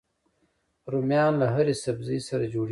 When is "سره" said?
2.29-2.45